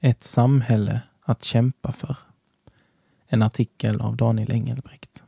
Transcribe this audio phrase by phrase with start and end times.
[0.00, 2.16] Ett samhälle att kämpa för.
[3.26, 5.24] En artikel av Daniel Engelbrekt.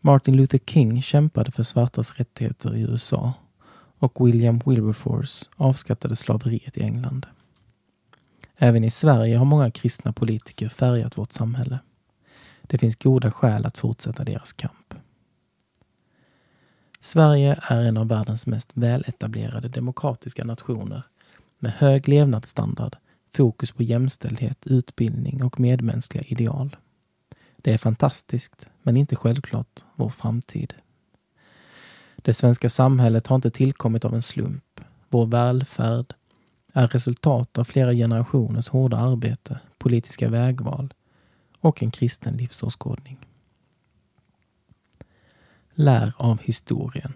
[0.00, 3.34] Martin Luther King kämpade för svartas rättigheter i USA
[3.98, 7.26] och William Wilberforce avskattade slaveriet i England.
[8.56, 11.78] Även i Sverige har många kristna politiker färgat vårt samhälle.
[12.62, 14.94] Det finns goda skäl att fortsätta deras kamp.
[17.00, 21.02] Sverige är en av världens mest väletablerade demokratiska nationer
[21.62, 22.96] med hög levnadsstandard,
[23.34, 26.76] fokus på jämställdhet, utbildning och medmänskliga ideal.
[27.56, 30.74] Det är fantastiskt, men inte självklart vår framtid.
[32.16, 34.80] Det svenska samhället har inte tillkommit av en slump.
[35.08, 36.14] Vår välfärd
[36.72, 40.94] är resultat av flera generationers hårda arbete, politiska vägval
[41.58, 43.18] och en kristen livsåskådning.
[45.74, 47.12] Lär av historien.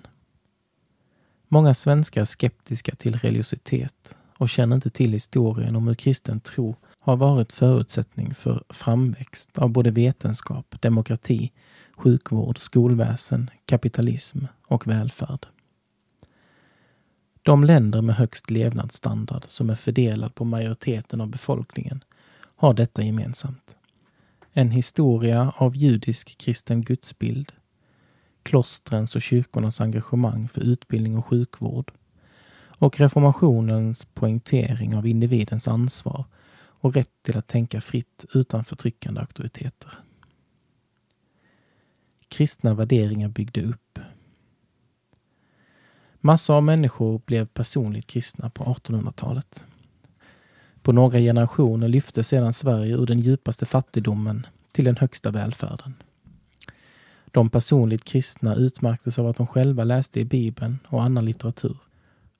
[1.48, 6.76] Många svenskar är skeptiska till religiositet och känner inte till historien om hur kristen tro
[6.98, 11.52] har varit förutsättning för framväxt av både vetenskap, demokrati,
[11.92, 15.46] sjukvård, skolväsen, kapitalism och välfärd.
[17.42, 22.04] De länder med högst levnadsstandard som är fördelad på majoriteten av befolkningen
[22.57, 23.76] har detta gemensamt.
[24.52, 27.52] En historia av judisk kristen gudsbild,
[28.42, 31.92] klostrens och kyrkornas engagemang för utbildning och sjukvård
[32.79, 36.24] och reformationens poängtering av individens ansvar
[36.57, 39.93] och rätt till att tänka fritt utan förtryckande auktoriteter.
[42.29, 43.99] Kristna värderingar byggde upp.
[46.21, 49.66] Massor av människor blev personligt kristna på 1800-talet.
[50.82, 55.95] På några generationer lyfte sedan Sverige ur den djupaste fattigdomen till den högsta välfärden.
[57.27, 61.77] De personligt kristna utmärktes av att de själva läste i Bibeln och annan litteratur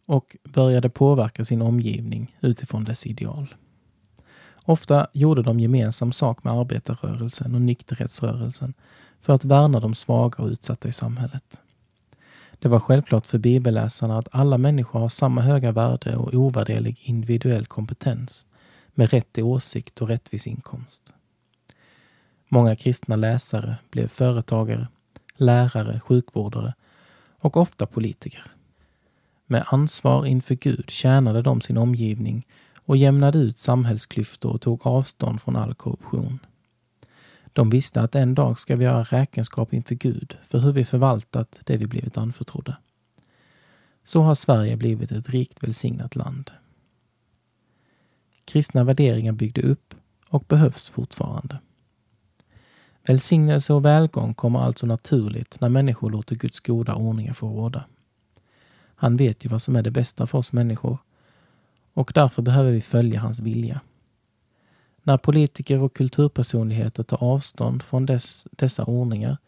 [0.07, 3.55] och började påverka sin omgivning utifrån dess ideal.
[4.65, 8.75] Ofta gjorde de gemensam sak med arbetarrörelsen och nykterhetsrörelsen
[9.21, 11.61] för att värna de svaga och utsatta i samhället.
[12.59, 17.67] Det var självklart för bibelläsarna att alla människor har samma höga värde och ovärderlig individuell
[17.67, 18.47] kompetens
[18.95, 21.13] med rätt till åsikt och rättvis inkomst.
[22.49, 24.89] Många kristna läsare blev företagare,
[25.37, 26.75] lärare, sjukvårdare
[27.39, 28.56] och ofta politiker.
[29.47, 32.47] Med ansvar inför Gud tjänade de sin omgivning
[32.77, 36.39] och jämnade ut samhällsklyftor och tog avstånd från all korruption.
[37.53, 41.61] De visste att en dag ska vi göra räkenskap inför Gud för hur vi förvaltat
[41.65, 42.77] det vi blivit anförtrodda.
[44.05, 46.51] Så har Sverige blivit ett rikt välsignat land.
[48.45, 49.95] Kristna värderingar byggde upp
[50.29, 51.59] och behövs fortfarande.
[53.07, 57.85] Välsignelse och välgång kommer alltså naturligt när människor låter Guds goda ordningar få råda.
[58.97, 60.99] Han vet ju vad som är det bästa för oss människor
[61.93, 63.81] och därför behöver vi följa hans vilja.
[65.03, 69.39] När politiker och kulturpersonligheter tar avstånd från dess, dessa ordningar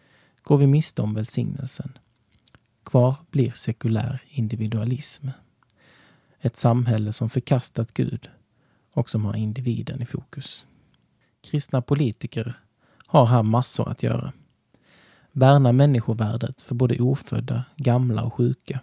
[0.43, 1.99] går vi miste om välsignelsen.
[2.85, 5.29] Kvar blir sekulär individualism.
[6.41, 8.31] Ett samhälle som förkastat Gud
[8.93, 10.67] och som har individen i fokus.
[11.41, 12.61] Kristna politiker
[13.07, 14.33] har här massor att göra.
[15.33, 18.81] Värna människovärdet för både ofödda, gamla och sjuka.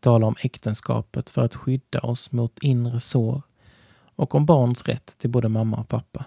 [0.00, 3.42] Tala om äktenskapet för att skydda oss mot inre sår
[4.16, 6.24] och om barns rätt till både mamma och pappa.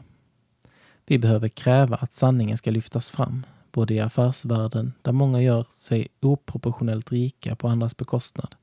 [1.05, 6.07] Vi behöver kräva att sanningen ska lyftas fram, både i affärsvärlden där många gör sig
[6.21, 8.55] oproportionellt rika på andras bekostnad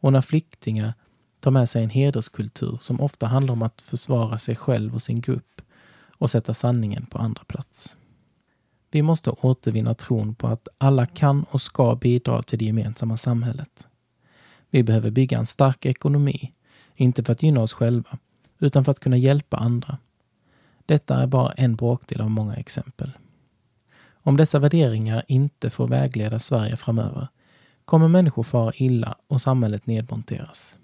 [0.00, 0.94] och när flyktingar
[1.40, 5.20] tar med sig en hederskultur som ofta handlar om att försvara sig själv och sin
[5.20, 5.62] grupp
[6.18, 7.96] och sätta sanningen på andra plats.
[8.90, 13.87] Vi måste återvinna tron på att alla kan och ska bidra till det gemensamma samhället.
[14.70, 16.52] Vi behöver bygga en stark ekonomi,
[16.94, 18.18] inte för att gynna oss själva,
[18.58, 19.98] utan för att kunna hjälpa andra.
[20.86, 23.10] Detta är bara en bråkdel av många exempel.
[24.10, 27.28] Om dessa värderingar inte får vägleda Sverige framöver
[27.84, 30.76] kommer människor fara illa och samhället nedmonteras.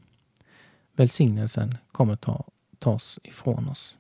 [0.97, 2.45] Välsignelsen kommer ta,
[2.79, 3.97] tas ifrån oss.